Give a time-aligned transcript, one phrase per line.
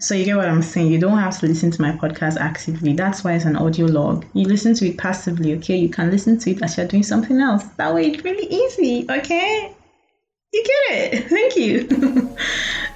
[0.00, 0.92] So you get what I'm saying?
[0.92, 2.92] You don't have to listen to my podcast actively.
[2.92, 4.24] That's why it's an audio log.
[4.32, 5.76] You listen to it passively, okay?
[5.76, 7.64] You can listen to it as you're doing something else.
[7.78, 9.70] That way it's really easy, okay?
[10.52, 11.24] You get it.
[11.28, 12.36] Thank you.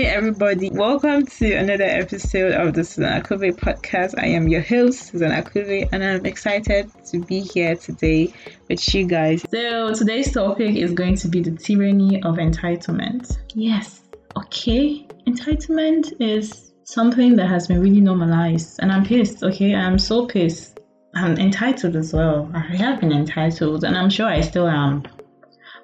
[0.00, 4.14] Hey everybody, welcome to another episode of the Suzanne Akuve podcast.
[4.16, 8.32] I am your host, Suzanne Akuve, and I'm excited to be here today
[8.66, 9.44] with you guys.
[9.50, 13.36] So today's topic is going to be the tyranny of entitlement.
[13.54, 14.00] Yes,
[14.38, 15.06] okay.
[15.26, 19.74] Entitlement is something that has been really normalized, and I'm pissed, okay?
[19.74, 20.80] I'm so pissed.
[21.14, 22.50] I'm entitled as well.
[22.54, 25.02] I have been entitled, and I'm sure I still am.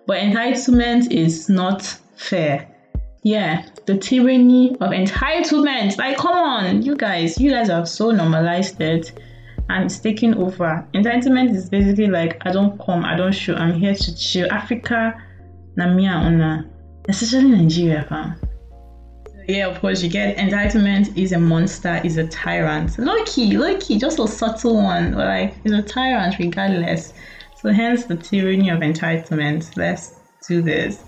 [0.07, 1.83] But entitlement is not
[2.15, 2.76] fair
[3.27, 5.99] yeah, the tyranny of entitlement.
[5.99, 9.11] Like, come on, you guys, you guys have so normalized it
[9.69, 10.87] and it's taking over.
[10.95, 14.49] Entitlement is basically like, I don't come, I don't show, I'm here to chill.
[14.53, 15.21] Africa,
[15.77, 16.71] Namia, Ona,
[17.09, 18.37] especially Nigeria, fam.
[19.49, 22.97] yeah, of course, you get entitlement is a monster, is a tyrant.
[22.97, 27.13] Low key, just a subtle one, but like, is a tyrant regardless.
[27.61, 29.77] So, hence the tyranny of entitlement.
[29.77, 30.15] Let's
[30.47, 31.06] do this.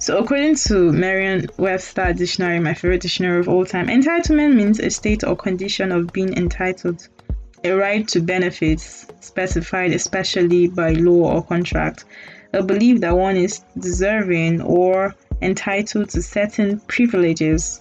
[0.00, 5.24] So, according to Merriam-Webster dictionary, my favorite dictionary of all time, entitlement means a state
[5.24, 7.08] or condition of being entitled,
[7.64, 12.04] a right to benefits specified especially by law or contract,
[12.52, 17.80] a belief that one is deserving or entitled to certain privileges.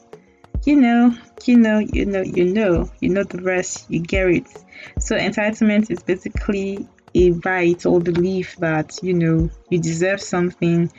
[0.65, 4.47] You know, you know, you know, you know, you know the rest, you get it.
[4.99, 10.91] So, entitlement is basically a right or belief that you know you deserve something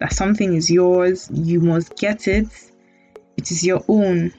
[0.00, 2.48] that something is yours, you must get it,
[3.36, 4.32] it is your own,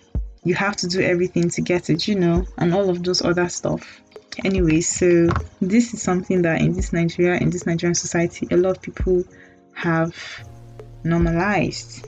[0.44, 3.50] you have to do everything to get it, you know, and all of those other
[3.50, 4.02] stuff.
[4.46, 5.28] Anyway, so
[5.59, 9.24] this is something that in this Nigeria, in this Nigerian society, a lot of people
[9.74, 10.16] have
[11.03, 12.08] normalized.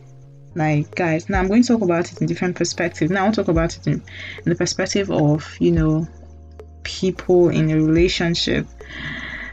[0.56, 3.12] Like, guys, now I'm going to talk about it in different perspectives.
[3.12, 6.08] Now I'll talk about it in, in the perspective of, you know,
[6.84, 8.68] people in a relationship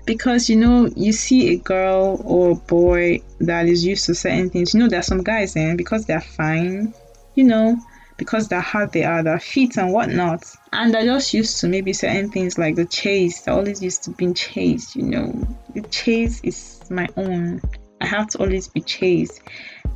[0.09, 4.49] because you know you see a girl or a boy that is used to certain
[4.49, 6.95] things you know there's some guys in because they're fine
[7.35, 7.77] you know
[8.17, 10.45] because they're how they are their feet and whatnot.
[10.73, 13.43] And they're just used to maybe certain things like the chase.
[13.43, 15.47] They're always used to being chased you know.
[15.75, 17.61] The chase is my own.
[18.01, 19.41] I have to always be chased.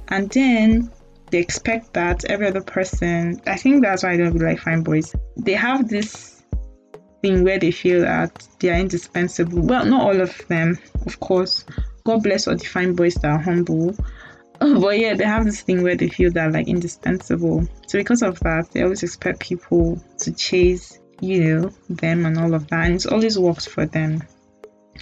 [0.07, 0.93] And then
[1.33, 4.83] they expect that every other person i think that's why i don't really like fine
[4.83, 5.17] boys.
[5.37, 6.32] They have this
[7.23, 9.63] thing where they feel that they are indispensable.
[9.63, 11.65] Well, not all of them, of course.
[12.05, 13.95] God bless all the fine boys that are humble.
[14.59, 17.67] but yeah, they have this thing where they feel that like indispensable.
[17.87, 22.55] So because of that, they always expect people to chase, you know, them and all
[22.55, 22.87] of that.
[22.87, 24.23] And it's always worked for them.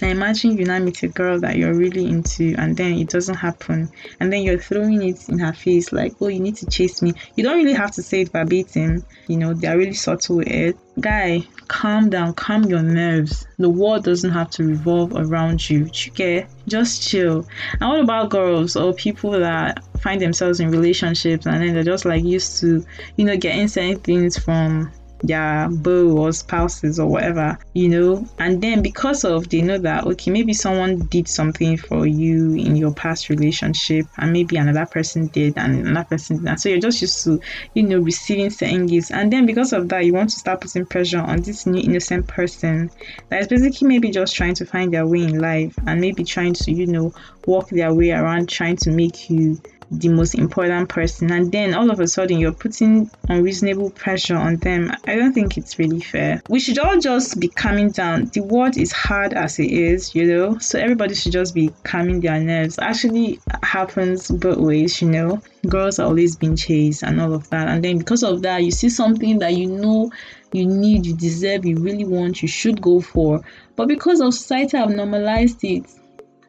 [0.01, 3.35] Now imagine you now meet a girl that you're really into and then it doesn't
[3.35, 3.89] happen
[4.19, 7.13] and then you're throwing it in her face like, oh, you need to chase me.
[7.35, 9.05] You don't really have to say it verbatim.
[9.27, 10.77] You know, they're really subtle with it.
[10.99, 13.47] Guy, calm down, calm your nerves.
[13.57, 15.85] The world doesn't have to revolve around you.
[16.09, 16.47] Okay?
[16.67, 17.47] Just chill.
[17.79, 22.05] And what about girls or people that find themselves in relationships and then they're just
[22.05, 22.83] like used to,
[23.17, 24.91] you know, getting certain things from
[25.23, 28.27] their beau or spouses or whatever, you know.
[28.39, 32.75] And then because of they know that okay, maybe someone did something for you in
[32.75, 36.47] your past relationship, and maybe another person did, and another person did.
[36.47, 37.39] And so you're just used to,
[37.73, 39.11] you know, receiving certain gifts.
[39.11, 42.27] And then because of that, you want to start putting pressure on this new innocent
[42.27, 42.89] person
[43.29, 46.53] that is basically maybe just trying to find their way in life and maybe trying
[46.53, 47.13] to, you know,
[47.45, 49.61] walk their way around trying to make you
[49.91, 54.55] the most important person and then all of a sudden you're putting unreasonable pressure on
[54.57, 54.89] them.
[55.05, 56.41] I don't think it's really fair.
[56.49, 58.25] We should all just be calming down.
[58.33, 60.57] The world is hard as it is you know?
[60.59, 62.79] So everybody should just be calming their nerves.
[62.79, 65.41] Actually happens both ways you know?
[65.67, 67.67] Girls are always being chased and all of that.
[67.67, 70.11] And then because of that you see something that you know
[70.53, 73.41] you need you deserve you really want you should go for.
[73.75, 75.85] But because of society have normalized it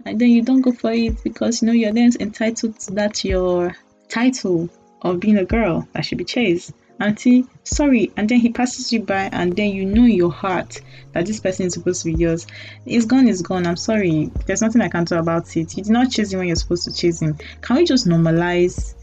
[0.04, 3.25] and then you don't go for it because you know you're then entitled to that
[3.25, 3.76] your
[4.08, 4.69] title
[5.02, 6.72] of being a girl that should be chased.
[7.00, 10.81] Auntie, sorry, and then he passes you by, and then you know in your heart
[11.12, 12.46] that this person is supposed to be yours.
[12.87, 13.66] It's gone, it's gone.
[13.66, 14.31] I'm sorry.
[14.46, 15.76] There's nothing I can do about it.
[15.76, 17.37] You did not chase him when you're supposed to chase him.
[17.60, 18.94] Can we just normalize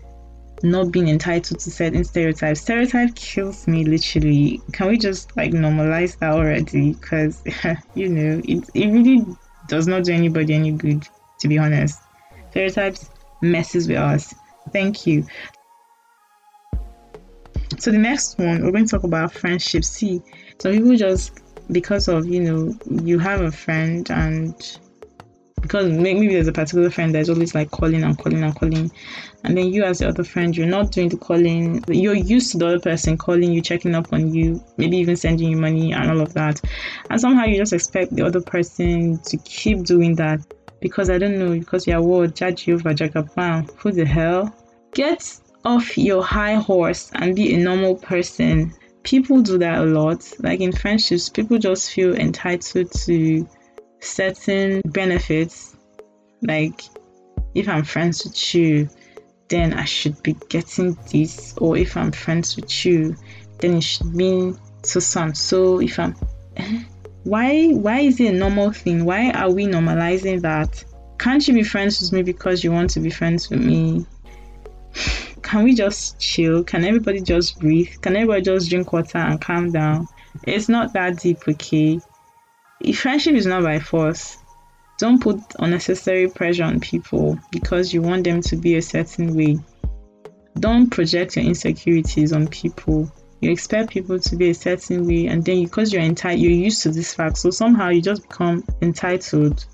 [0.63, 2.61] not being entitled to certain stereotypes?
[2.61, 4.61] Stereotype kills me literally.
[4.71, 6.93] Can we just like normalize that already?
[6.93, 7.43] Because
[7.95, 9.25] you know, it, it really
[9.69, 11.07] does not do anybody any good,
[11.39, 12.01] to be honest.
[12.51, 13.10] Stereotypes
[13.42, 14.33] messes with us.
[14.74, 15.25] Thank you.
[17.77, 19.86] So the next one, we're going to talk about friendship.
[19.86, 20.21] See,
[20.60, 21.39] some people just
[21.71, 24.80] because of you know you have a friend and
[25.61, 28.91] because maybe there's a particular friend that's always like calling and calling and calling.
[29.44, 31.83] And then you as the other friend you're not doing the calling.
[31.88, 35.51] You're used to the other person calling you checking up on you maybe even sending
[35.51, 36.61] you money and all of that.
[37.09, 40.39] And somehow you just expect the other person to keep doing that.
[40.81, 44.56] Because i don't know because you're what judge you for over jagaban who the hell?
[44.94, 48.73] Get off your high horse and be a normal person.
[49.03, 50.31] People do that a lot.
[50.39, 53.47] Like in friendships people just feel entitled to
[54.01, 55.75] certain benefits
[56.41, 56.81] like
[57.55, 58.89] if i'm friends with you
[59.49, 63.15] then i should be getting this or if i'm friends with you
[63.59, 65.79] then it should mean so some so.
[65.79, 66.15] If i'm
[67.23, 69.05] why why is it a normal thing?
[69.05, 70.83] Why are we normalizing that?
[71.17, 74.05] Can't you be friends with me because you want to be friends with me?
[75.41, 76.63] Can we just chill?
[76.63, 77.89] Can everybody just breathe?
[78.01, 80.07] Can everybody just drink water and calm down?
[80.43, 81.99] It's not that deep okay
[82.93, 84.37] friendship is not by force,
[84.99, 89.57] don't put unnecessary pressure on people because you want them to be a certain way.
[90.59, 93.11] Don't project your insecurities on people.
[93.41, 96.83] You expect people to be a certain way, and then because you're entitled, you're used
[96.83, 99.65] to this fact, so somehow you just become entitled.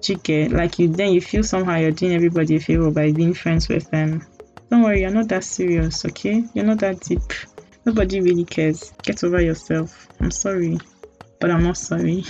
[0.00, 3.68] Chike, like you then you feel somehow you're doing everybody a favor by being friends
[3.68, 4.24] with them.
[4.70, 6.44] Don't worry, you're not that serious, okay?
[6.54, 7.32] You're not that deep.
[7.84, 8.92] Nobody really cares.
[9.02, 10.08] Get over yourself.
[10.20, 10.78] I'm sorry
[11.42, 12.22] but I'm not sorry.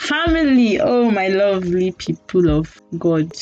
[0.00, 3.32] family, oh my lovely people of God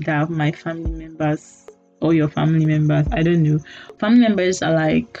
[0.00, 1.68] that my family members
[2.00, 3.06] or your family members.
[3.12, 3.60] I don't know.
[4.00, 5.20] Family members are like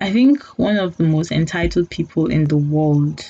[0.00, 3.22] I think one of the most entitled people in the world.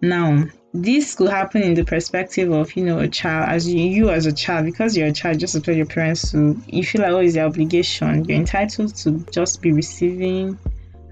[0.00, 4.08] Now, this could happen in the perspective of you know a child as you, you
[4.08, 7.02] as a child because you're a child just to tell your parents to you feel
[7.02, 10.58] like oh it's your obligation you're entitled to just be receiving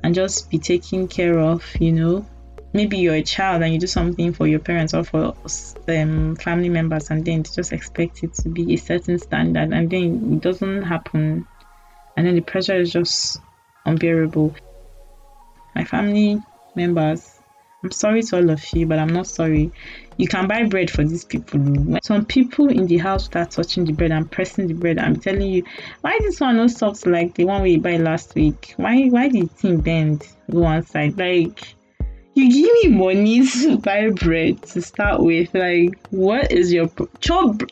[0.02, 2.26] and just be taken care of, you know.
[2.73, 5.35] Maybe you're a child and you do something for your parents or for
[5.88, 10.35] um, family members, and then just expect it to be a certain standard, and then
[10.35, 11.47] it doesn't happen,
[12.17, 13.41] and then the pressure is just
[13.87, 14.55] unbearable.
[15.75, 16.41] My family
[16.76, 17.40] members
[17.82, 19.73] I'm sorry to all of you, but I'm not sorry.
[20.19, 21.99] You can buy bread for these people.
[22.03, 24.99] Some people in the house start touching the bread and pressing the bread.
[24.99, 25.65] I'm telling you,
[26.03, 28.75] why this one no soft like the one we buy last week?
[28.77, 31.17] Why why did the thing bend go one side?
[31.17, 31.75] Like
[32.35, 35.55] you give me money to buy bread to start with.
[35.55, 36.91] Like what is your
[37.21, 37.62] chop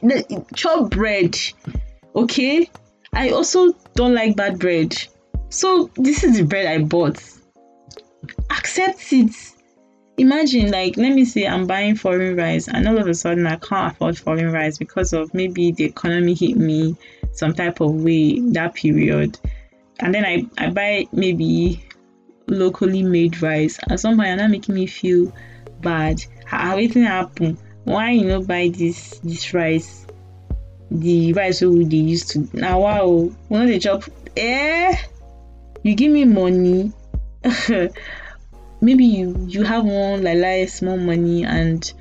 [0.55, 1.37] chop bread?
[2.16, 2.70] Okay,
[3.12, 4.96] I also don't like bad bread.
[5.50, 7.22] So this is the bread I bought.
[8.50, 9.34] Accept it
[10.19, 13.56] imagine like let me say i'm buying foreign rice and all of a sudden i
[13.56, 16.97] can't afford foreign rice because of maybe the economy hit me
[17.32, 19.38] some type of way that period.
[20.00, 21.85] And then i, I buy maybe
[22.49, 25.32] locally made rice and somehow you're not making me feel
[25.81, 26.23] bad.
[26.44, 27.59] How anything happen.
[27.85, 30.06] Why you know buy this this rice?
[30.91, 34.05] The rice we they used to now wow one of the job
[34.37, 34.97] eh?
[35.82, 36.93] You give me money
[38.80, 41.92] maybe you you have one like, like small money and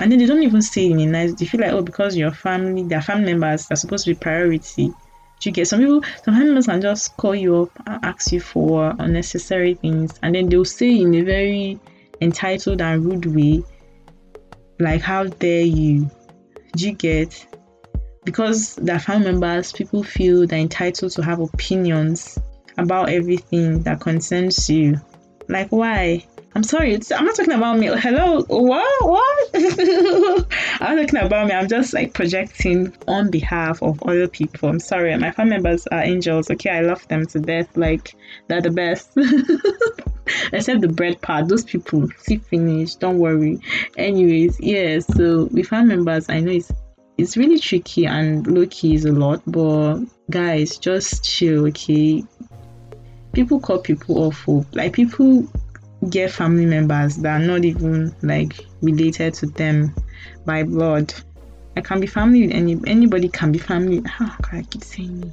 [0.00, 2.32] and then they don't even say in a nice they feel like oh because your
[2.32, 4.90] family their family members are supposed to be priority.
[5.42, 8.40] You get some people some family members can just call you up and ask you
[8.40, 11.78] for unnecessary things and then they'll say in a very
[12.22, 13.62] entitled and rude way
[14.78, 16.10] like how dare you?
[16.76, 17.46] Do you get?
[18.24, 22.38] Because their family members people feel they're entitled to have opinions
[22.76, 25.00] about everything that concerns you.
[25.48, 26.24] Like, why?
[26.56, 27.88] I'm sorry, I'm not talking about me.
[27.88, 29.04] Hello, what?
[29.04, 29.50] What?
[30.80, 31.52] I'm talking about me.
[31.52, 34.68] I'm just like projecting on behalf of other people.
[34.68, 36.50] I'm sorry, my family members are angels.
[36.50, 37.76] Okay, I love them to death.
[37.76, 38.14] Like,
[38.46, 39.10] they're the best.
[40.52, 42.94] Except the bread part, those people see finish.
[42.94, 43.58] Don't worry.
[43.98, 45.00] Anyways, yeah.
[45.00, 46.72] So with family members, I know it's
[47.16, 50.00] it's really tricky and low key is a lot, but
[50.30, 52.24] guys, just chill, okay?
[53.34, 54.64] People call people awful.
[54.72, 55.46] Like people
[56.08, 59.94] get family members that are not even like related to them
[60.44, 61.12] by blood.
[61.76, 64.00] I can be family with any anybody can be family.
[64.06, 65.32] Ah, How oh, I keep saying me?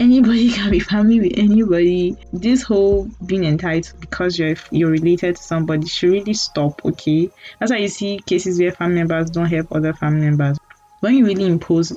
[0.00, 2.16] Anybody can be family with anybody.
[2.32, 6.84] This whole being entitled because you're you're related to somebody should really stop.
[6.84, 10.58] Okay, that's why you see cases where family members don't help other family members.
[11.00, 11.92] When you really impose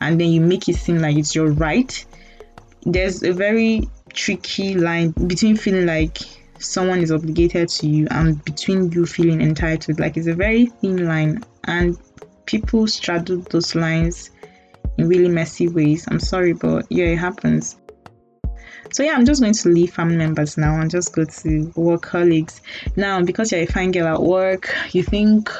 [0.00, 2.04] and then you make it seem like it's your right,
[2.84, 6.18] there's a very tricky line between feeling like
[6.58, 9.98] someone is obligated to you and between you feeling entitled.
[9.98, 11.96] Like it's a very thin line, and
[12.46, 14.30] people straddle those lines
[14.98, 16.06] in really messy ways.
[16.08, 17.76] I'm sorry, but yeah, it happens.
[18.92, 22.02] So yeah, I'm just going to leave family members now and just go to work
[22.02, 22.60] colleagues.
[22.94, 25.50] Now, because you're a fine girl at work, you think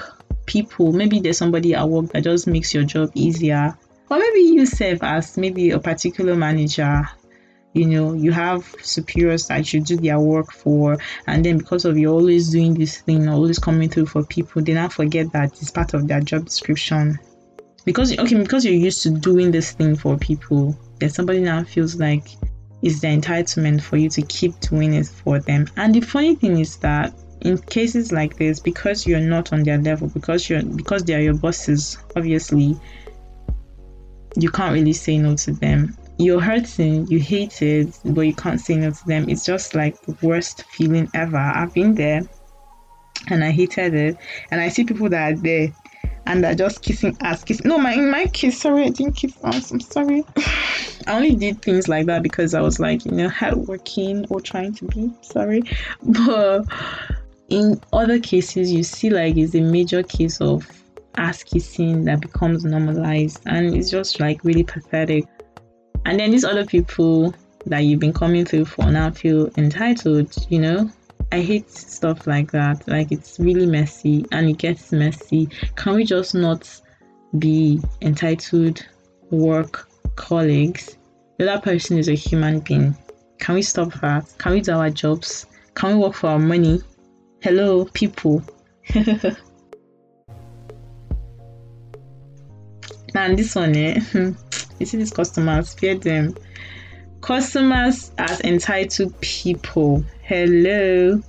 [0.45, 3.77] people, maybe there's somebody at work that just makes your job easier.
[4.11, 7.09] Or maybe you serve as maybe a particular manager
[7.73, 11.97] you know you have superiors that you do their work for and then because of
[11.97, 15.71] you always doing this thing always coming through for people they now forget that it's
[15.71, 17.19] part of their job description.
[17.85, 21.97] Because okay because you're used to doing this thing for people then somebody now feels
[21.97, 22.29] like
[22.83, 25.69] it's the entitlement for you to keep doing it for them.
[25.77, 29.79] And the funny thing is that in cases like this because you're not on their
[29.79, 32.77] level because you're because they are your bosses obviously
[34.37, 38.61] you can't really say no to them you're hurting, you hate it, but you can't
[38.61, 39.29] say no to them.
[39.29, 41.37] It's just like the worst feeling ever.
[41.37, 42.23] I've been there
[43.29, 44.17] and I hated it.
[44.51, 45.73] And I see people that are there
[46.27, 47.69] and they're just kissing ass, kissing.
[47.69, 49.71] No, my my case, sorry, I didn't kiss ass.
[49.71, 50.25] I'm sorry.
[51.07, 54.75] I only did things like that because I was like, you know, hardworking or trying
[54.75, 55.11] to be.
[55.23, 55.63] Sorry,
[56.03, 56.65] but
[57.49, 60.67] in other cases, you see like it's a major case of
[61.17, 65.25] ass kissing that becomes normalized, and it's just like really pathetic.
[66.05, 67.35] And then these other people
[67.67, 70.91] that you've been coming through for now feel entitled, you know?
[71.31, 72.87] I hate stuff like that.
[72.87, 75.49] Like it's really messy and it gets messy.
[75.77, 76.69] Can we just not
[77.39, 78.85] be entitled
[79.31, 80.97] work colleagues?
[81.39, 82.97] The other person is a human being.
[83.39, 84.33] Can we stop that?
[84.39, 85.47] Can we do our jobs?
[85.75, 86.83] Can we work for our money?
[87.41, 88.43] Hello, people.
[88.95, 89.37] and
[93.39, 94.01] this one, eh?
[94.83, 96.37] You see these customers, fear them.
[97.21, 100.05] Customers as entitled people.
[100.25, 101.23] Hello.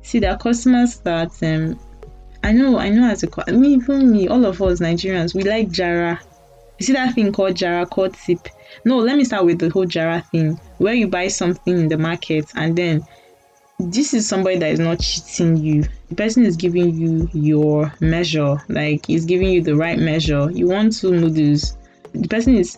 [0.00, 1.78] See, there are customers that um
[2.42, 5.42] I know, I know as a I mean, even me, all of us Nigerians, we
[5.42, 6.18] like Jara.
[6.78, 8.48] You see that thing called Jara called tip.
[8.86, 11.98] No, let me start with the whole Jara thing, where you buy something in the
[11.98, 13.04] market and then
[13.78, 15.84] this is somebody that is not cheating you.
[16.08, 20.50] The person is giving you your measure, like he's giving you the right measure.
[20.50, 21.76] You want two noodles,
[22.18, 22.76] the person is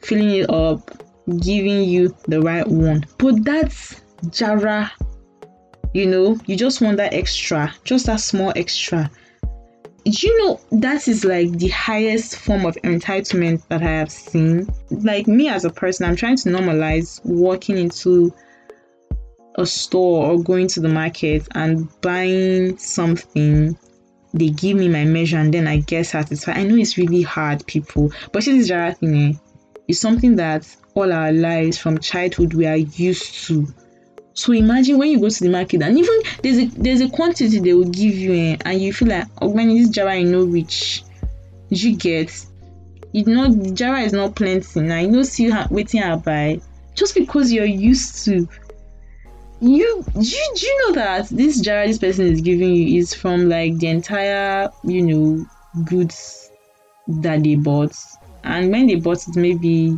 [0.00, 0.90] filling it up,
[1.40, 3.04] giving you the right one.
[3.18, 4.92] But that's Jara.
[5.94, 9.10] You know, you just want that extra, just that small extra.
[10.04, 14.68] You know, that is like the highest form of entitlement that I have seen.
[14.90, 18.34] Like me as a person, I'm trying to normalize walking into
[19.56, 23.76] a store or going to the market and buying something
[24.34, 26.56] they give me my measure and then I get satisfied.
[26.56, 29.32] I know it's really hard, people, but see, this Jara thing eh,
[29.88, 33.66] is something that all our lives from childhood we are used to.
[34.34, 37.58] So imagine when you go to the market and even there's a there's a quantity
[37.58, 40.46] they will give you eh, and you feel like oh when this Jara I know
[40.46, 41.04] which
[41.68, 42.46] you get?
[43.12, 44.80] You know Jara is not plenty.
[44.80, 46.60] Now you know see waiting I buy.
[46.94, 48.48] Just because you're used to
[49.62, 53.14] you do, you do you know that this jar this person is giving you is
[53.14, 55.46] from like the entire you know
[55.84, 56.50] goods
[57.06, 57.96] that they bought?
[58.44, 59.96] And when they bought it maybe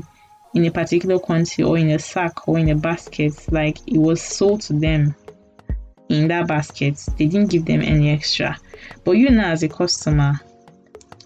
[0.54, 4.20] in a particular quantity or in a sack or in a basket like it was
[4.20, 5.14] sold to them
[6.10, 7.02] in that basket.
[7.18, 8.58] They didn't give them any extra.
[9.02, 10.38] But you now as a customer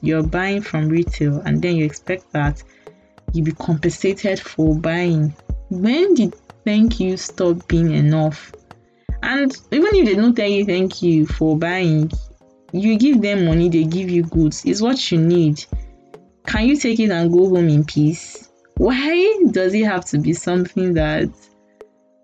[0.00, 2.62] you're buying from retail and then you expect that
[3.33, 5.35] you be compensated for buying.
[5.71, 6.35] When did
[6.69, 8.53] thank you stop being enough.
[9.23, 12.13] And even if they don't tell you thank you for buying,
[12.75, 14.67] you give them money, they give you goods.
[14.67, 15.65] It's what you need.
[16.47, 18.51] Can you take it and go home in peace?
[18.77, 21.31] Why does it have to be something that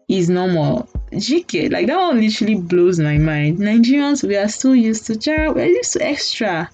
[0.08, 0.90] is normal?
[1.10, 3.60] GK, like that one literally blows my mind.
[3.60, 6.68] Nigerians, we are so used to Jara, we're used to extra.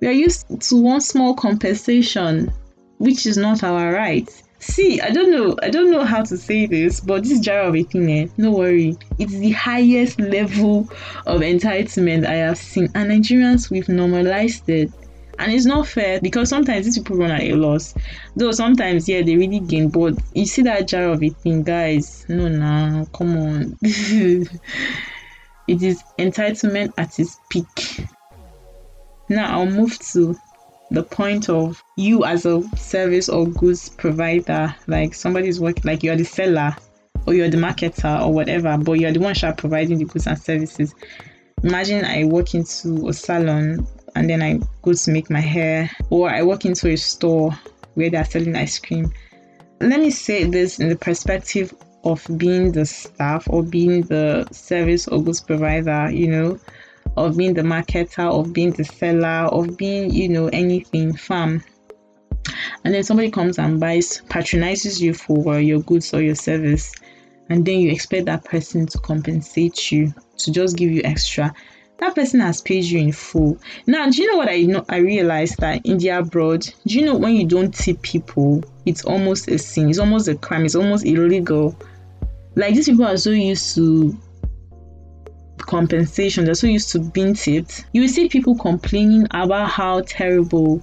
[0.00, 2.50] We are used to one small compensation,
[2.96, 4.41] which is not our right.
[4.62, 5.56] See, I don't know.
[5.60, 8.52] I don't know how to say this, but this Jara of a thing, eh, no
[8.52, 8.96] worry.
[9.18, 10.88] It's the highest level
[11.26, 12.88] of entitlement I have seen.
[12.94, 14.92] And Nigerians, we've normalized it.
[15.40, 17.92] And it's not fair because sometimes these people run at a loss.
[18.36, 19.88] Though sometimes, yeah, they really gain.
[19.88, 22.24] But you see that Jara of a thing, guys.
[22.28, 23.78] No, nah, come on.
[23.82, 24.48] it
[25.82, 28.06] is entitlement at its peak.
[29.28, 30.36] Now I'll move to
[30.92, 36.16] the point of you as a service or goods provider, like somebody's working, like you're
[36.16, 36.76] the seller
[37.26, 40.38] or you're the marketer or whatever, but you're the one shop providing the goods and
[40.38, 40.94] services.
[41.62, 46.28] Imagine I walk into a salon and then I go to make my hair, or
[46.28, 47.52] I walk into a store
[47.94, 49.10] where they're selling ice cream.
[49.80, 51.72] Let me say this in the perspective
[52.04, 56.58] of being the staff or being the service or goods provider, you know,
[57.16, 61.62] of being the marketer, of being the seller, of being, you know, anything, farm.
[62.84, 66.92] And then somebody comes and buys, patronizes you for your goods or your service,
[67.48, 71.54] and then you expect that person to compensate you, to just give you extra.
[71.98, 73.58] That person has paid you in full.
[73.86, 74.84] Now, do you know what I know?
[74.88, 79.04] I realized that in the abroad, do you know when you don't tip people, it's
[79.04, 81.76] almost a sin, it's almost a crime, it's almost illegal.
[82.56, 84.18] Like these people are so used to
[85.66, 86.44] compensation.
[86.44, 87.86] They're so used to being tipped.
[87.92, 90.82] You will see people complaining about how terrible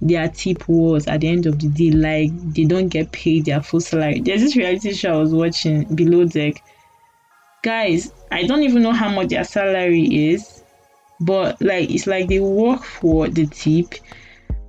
[0.00, 1.90] their tip was at the end of the day.
[1.90, 4.20] Like they don't get paid their full salary.
[4.20, 6.62] There's this reality show I was watching, Below Deck.
[7.62, 10.62] Guys, I don't even know how much their salary is,
[11.20, 13.94] but like it's like they work for the tip.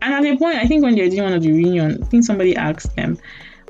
[0.02, 2.24] And at the point, I think when they're doing one of the reunion, I think
[2.24, 3.18] somebody asked them,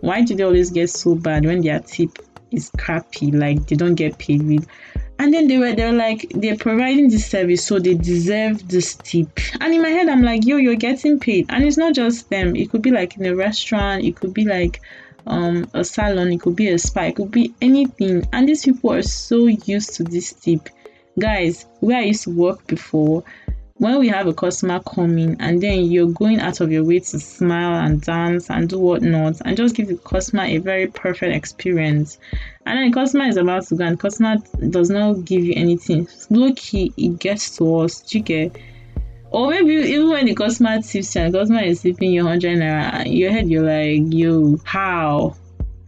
[0.01, 2.19] why do they always get so bad when their tip
[2.51, 3.31] is crappy?
[3.31, 4.67] Like they don't get paid with
[5.19, 8.95] and then they were they were like they're providing this service so they deserve this
[8.95, 11.45] tip and in my head i'm like yo you're getting paid.
[11.49, 12.55] And it's not just them.
[12.55, 14.03] It could be like in a restaurant.
[14.03, 14.81] It could be like
[15.27, 16.31] um a salon.
[16.31, 17.03] It could be a spa.
[17.03, 18.27] It could be anything.
[18.33, 20.69] And these people are so used to this tip
[21.17, 23.23] guys where i used to work before
[23.79, 27.17] when we have a customer coming and then you're going out of your way to
[27.17, 32.19] smile and dance and do whatnot and just give the customer a very perfect experience
[32.65, 34.36] and then the customer is about to go and customer
[34.69, 38.55] does not give you anything low key it gets to us get?
[39.31, 42.57] Or maybe even when the customer tips you and the customer is tipping you 100
[42.57, 45.36] naira your head you're like yo how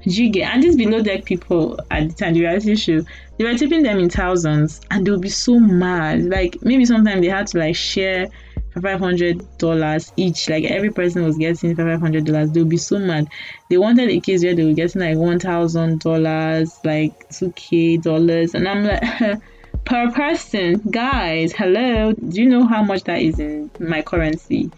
[0.03, 3.01] get and these below deck people at the time the reality show
[3.41, 6.25] they were tipping them in thousands and they would be so mad.
[6.25, 8.29] Like maybe sometimes they had to like share
[8.71, 10.47] for five hundred dollars each.
[10.47, 13.29] Like every person was getting five hundred dollars They would be so mad.
[13.67, 17.97] They wanted a case where they were getting like one thousand dollars like two k
[17.97, 19.41] dollars and i'm like
[19.85, 24.69] per person guys hello do you know how much that is in my currency?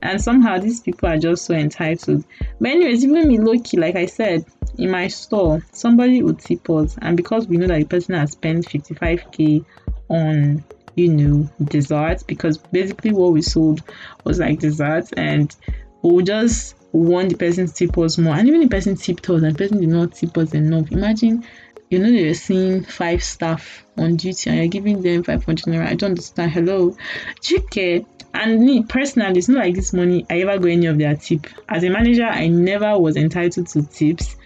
[0.00, 2.24] And somehow these people are just so entitled.
[2.60, 4.44] But anyways even me low-key like i said
[4.78, 8.32] in my store somebody would tip us and because we know that the person has
[8.32, 9.64] spent 55k
[10.08, 13.82] on you know desserts because basically what we sold
[14.24, 15.54] was like desserts and
[16.02, 18.34] we just want the person to tip us more.
[18.34, 20.90] And even the person tipped us and the person did not tip us enough.
[20.90, 21.44] Imagine
[21.90, 25.86] you know you're seeing five staff on duty and you're giving them 500 naira.
[25.86, 26.52] I don't understand.
[26.52, 26.96] Hello?
[27.42, 31.16] Do and me personally it's not like this money i ever got any of their
[31.16, 31.46] tip.
[31.68, 34.36] As a manager i never was entitled to tips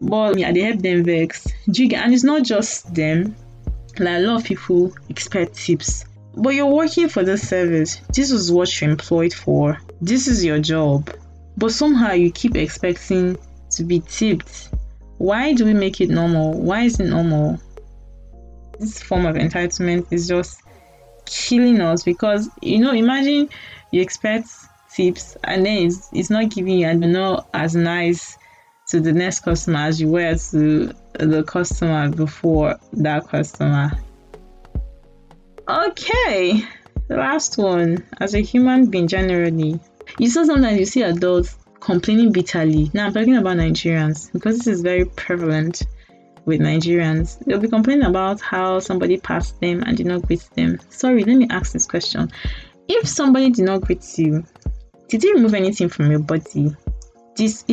[0.00, 1.46] but yeah, they help them vex.
[1.66, 3.36] And it's not just them.
[3.98, 6.04] Like a lot of people expect tips.
[6.34, 7.96] But you're working for this service.
[8.14, 9.78] This is what you're employed for.
[10.00, 11.10] This is your job.
[11.56, 13.36] But somehow you keep expecting
[13.70, 14.70] to be tipped.
[15.18, 16.54] Why do we make it normal?
[16.54, 17.60] Why is it normal?
[18.78, 20.62] This form of entitlement is just
[21.26, 23.50] killing us because you know, imagine
[23.90, 24.48] you expect
[24.94, 28.38] tips and then it's, it's not giving you and not as nice
[28.90, 33.92] to the next customer as you were to the customer before that customer.
[35.68, 36.64] Okay,
[37.06, 38.04] the last one.
[38.18, 39.78] As a human being, generally,
[40.18, 42.90] you saw sometimes you see adults complaining bitterly.
[42.92, 45.82] Now I'm talking about Nigerians because this is very prevalent
[46.44, 47.38] with Nigerians.
[47.44, 50.80] They'll be complaining about how somebody passed them and did not greet them.
[50.88, 52.30] Sorry, let me ask this question.
[52.88, 54.44] If somebody did not greet you,
[55.08, 56.74] did they remove anything from your body?
[57.40, 57.64] This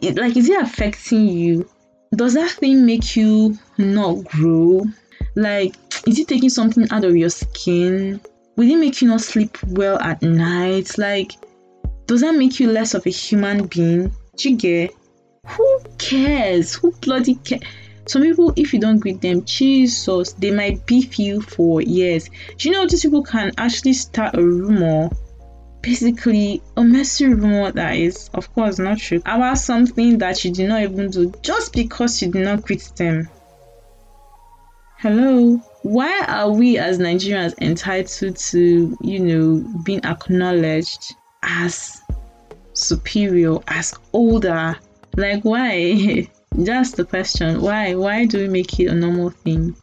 [0.00, 1.68] it, like is it affecting you?
[2.14, 4.84] Does that thing make you not grow?
[5.34, 5.74] Like
[6.06, 8.20] is it taking something out of your skin?
[8.56, 10.96] Will it make you not sleep well at night?
[10.96, 11.32] Like
[12.06, 14.12] does that make you less of a human being?
[14.36, 14.94] Do you get?
[15.46, 16.74] Who cares?
[16.74, 17.62] Who bloody cares
[18.06, 22.28] some people if you don't greet them jesus they might beef you for years.
[22.56, 25.10] Do you know these people can actually start a rumor
[25.82, 29.18] basically a messy rumor that is of course not true.
[29.18, 33.28] About something that you did not even do just because you did not greet them?
[34.98, 35.56] Hello?
[35.82, 42.02] Why are we as nigerians entitled to you know being acknowledged as
[42.74, 44.76] superior as older?
[45.16, 46.28] Like why?
[46.64, 47.62] Just the question.
[47.62, 47.94] Why?
[47.94, 49.76] Why do we make it a normal thing?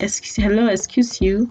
[0.00, 1.50] Excuse hello excuse you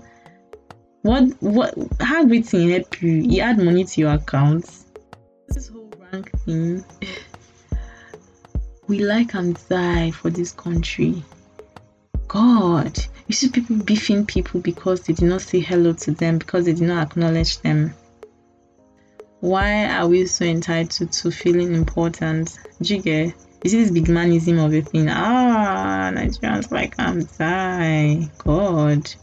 [1.04, 3.12] what what how greeting help you?
[3.12, 4.70] You add money to your account.
[5.50, 6.84] This whole rank thing.
[8.88, 11.22] we like and die for this country.
[12.30, 16.66] God, you see people beefing people because they did not say hello to them, because
[16.66, 17.94] they did not acknowledge them.
[19.42, 22.58] Why are we so entitled to feeling important?
[22.82, 23.26] Jigger,
[23.64, 25.10] you see this big manism of a thing.
[25.10, 28.30] Ah, Nigerians like I'm die.
[28.38, 29.14] God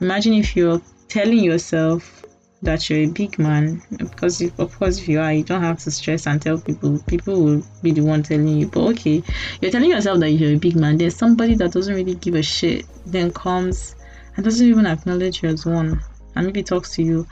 [0.00, 2.24] Imagine if you're telling yourself
[2.62, 5.90] that you're a big man, because of course, if you are, you don't have to
[5.90, 6.98] stress and tell people.
[7.06, 8.66] People will be the one telling you.
[8.66, 9.22] But okay,
[9.60, 10.96] you're telling yourself that you're a big man.
[10.96, 13.94] There's somebody that doesn't really give a shit, then comes
[14.36, 16.02] and doesn't even acknowledge you as one,
[16.34, 17.26] and maybe talks to you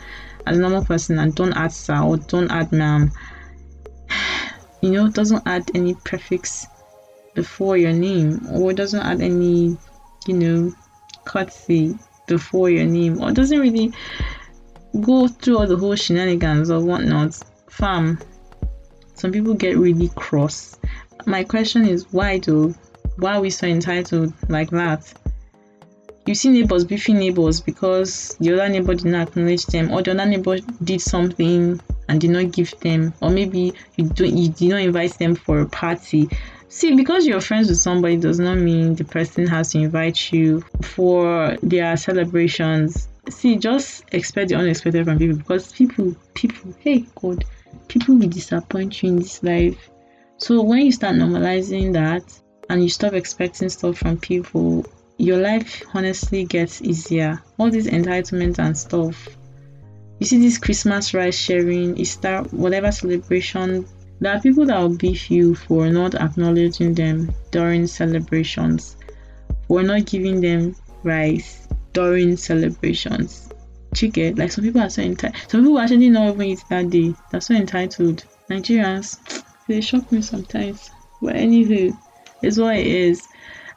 [0.46, 3.10] as a normal person and don't add sir or don't add ma'am.
[4.82, 6.66] You know, doesn't add any prefix
[7.34, 9.76] before your name or doesn't add any,
[10.28, 10.72] you know,
[11.24, 11.98] courtesy
[12.28, 13.92] before your name or doesn't really
[15.00, 17.38] go through all the whole shenanigans or whatnot.
[17.68, 18.18] Fam,
[19.14, 20.78] some people get really cross.
[21.26, 22.74] My question is why though?
[23.16, 25.12] Why are we so entitled like that?
[26.26, 30.10] You see neighbors beefing neighbors because the other neighbor did not acknowledge them or the
[30.10, 34.68] other neighbor did something and did not give them or maybe you don't you did
[34.68, 36.28] not invite them for a party
[36.68, 40.62] see because you're friends with somebody does not mean the person has to invite you
[40.82, 43.08] for their celebrations.
[43.28, 47.44] See just expect the unexpected from people because people people hey god
[47.88, 49.90] people will disappoint you in this life.
[50.38, 52.22] So when you start normalizing that
[52.70, 54.84] and you stop expecting stuff from people
[55.18, 57.42] your life honestly gets easier.
[57.58, 59.28] All this entitlement and stuff.
[60.20, 63.86] You see this Christmas rice sharing, Easter, whatever celebration.
[64.20, 68.96] There are people that will beef you for not acknowledging them during celebrations,
[69.68, 73.48] for not giving them rice during celebrations.
[73.94, 75.50] Chicken, like some people are so entitled.
[75.50, 77.14] Some people actually not even eat that day.
[77.30, 78.24] They're so entitled.
[78.50, 79.18] Nigerians,
[79.68, 80.90] they shock me sometimes.
[81.22, 81.96] But anywho,
[82.42, 83.26] it's what it is.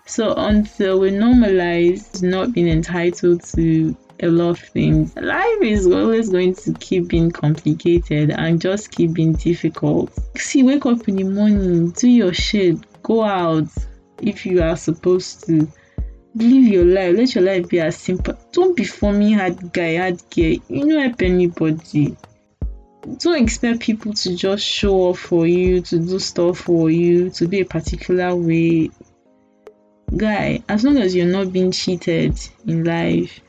[0.06, 5.16] So until we normalize not being entitled to a lot of things.
[5.16, 10.12] Life is always going to keep being complicated and just keep being difficult.
[10.38, 13.68] See, wake up in the morning, do your shit, go out
[14.22, 15.68] if you are supposed to.
[16.34, 18.38] Live your life, let your life be as simple.
[18.54, 20.56] Don't be forming hard guy, hard girl.
[20.70, 22.16] You know help anybody.
[23.18, 27.48] Don't expect people to just show up for you, to do stuff for you, to
[27.50, 28.92] be a particular way.
[30.16, 33.42] Guy, as long as you're not being cheated in life,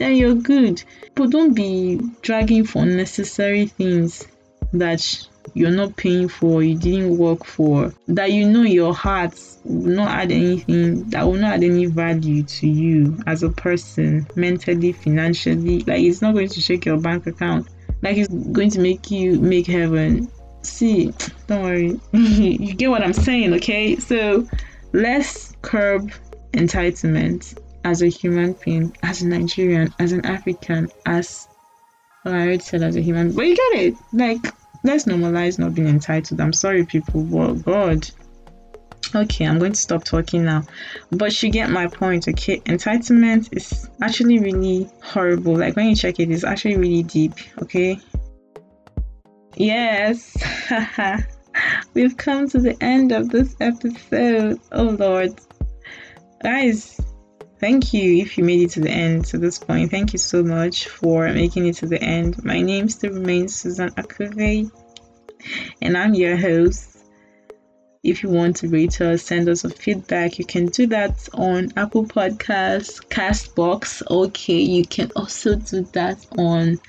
[0.00, 0.82] then you're good.
[1.14, 4.26] But don't be dragging for unnecessary things
[4.72, 9.92] that you're not paying for, you didn't work for, that you know your heart will
[9.92, 14.92] not add anything, that will not add any value to you as a person, mentally,
[14.92, 15.80] financially.
[15.80, 17.68] Like it's not going to shake your bank account.
[18.00, 20.30] Like it's going to make you make heaven.
[20.62, 21.12] See,
[21.46, 22.00] don't worry.
[22.12, 23.96] you get what I'm saying, okay?
[23.96, 24.48] So
[24.94, 26.10] let's curb
[26.52, 31.48] entitlement as a human being, as a Nigerian, as an African, as
[32.24, 33.94] I already said as a human, but you get it.
[34.12, 36.40] Like, let's normalize not being entitled.
[36.40, 38.10] I'm sorry, people, but God.
[39.14, 40.62] Okay, I'm going to stop talking now.
[41.10, 42.60] But you get my point, okay?
[42.60, 45.56] Entitlement is actually really horrible.
[45.56, 47.98] Like, when you check it, it's actually really deep, okay?
[49.56, 50.36] Yes.
[51.94, 54.60] We've come to the end of this episode.
[54.70, 55.40] Oh, Lord.
[56.42, 57.00] Guys,
[57.60, 59.90] Thank you if you made it to the end to this point.
[59.90, 62.42] Thank you so much for making it to the end.
[62.42, 64.72] My name still remains Suzanne Akuve,
[65.82, 66.86] and I'm your host.
[68.02, 71.68] If you want to rate us, send us a feedback, you can do that on
[71.76, 74.02] Apple Podcasts, Castbox.
[74.10, 76.80] Okay, you can also do that on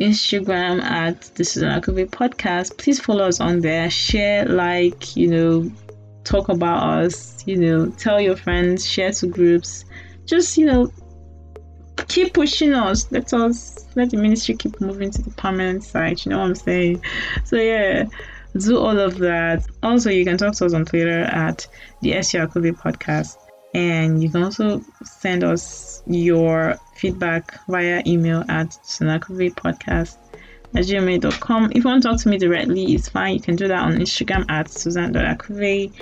[0.00, 2.76] Instagram at the Suzanne Akuve Podcast.
[2.76, 5.70] Please follow us on there, share, like, you know,
[6.24, 9.84] talk about us, you know, tell your friends, share to groups.
[10.26, 10.90] Just, you know,
[12.08, 13.10] keep pushing us.
[13.12, 16.24] Let us let the ministry keep moving to the permanent side.
[16.24, 17.04] You know what I'm saying?
[17.44, 18.04] So yeah,
[18.58, 19.66] do all of that.
[19.82, 21.66] Also, you can talk to us on Twitter at
[22.02, 23.36] the SURKV podcast.
[23.74, 30.16] And you can also send us your feedback via email at podcast
[30.74, 31.72] at gmail.com.
[31.72, 33.34] If you want to talk to me directly, it's fine.
[33.34, 35.92] You can do that on Instagram at Suzanne.Akuve.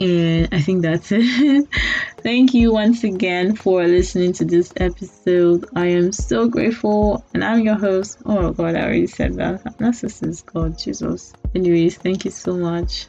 [0.00, 1.68] And I think that's it.
[2.18, 5.66] Thank you once again for listening to this episode.
[5.76, 8.18] I am so grateful, and I'm your host.
[8.26, 9.62] Oh God, I already said that.
[9.78, 11.32] Narcissist is God, Jesus.
[11.54, 13.06] Anyways, thank you so much.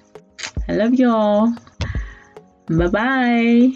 [0.67, 1.53] I love y'all.
[2.67, 3.71] Bye bye.